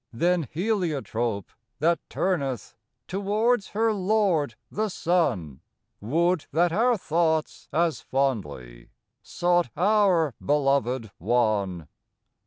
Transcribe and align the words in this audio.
Then 0.11 0.47
heliotrope, 0.51 1.51
that 1.77 1.99
turneth 2.09 2.75
Towards 3.07 3.67
her 3.67 3.93
lord 3.93 4.55
the 4.71 4.89
sun,— 4.89 5.59
Would 5.99 6.47
that 6.51 6.71
our 6.71 6.97
thoughts 6.97 7.69
as 7.71 8.01
fondly 8.01 8.89
Sought 9.21 9.69
our 9.77 10.33
beloved 10.43 11.11
One. 11.19 11.87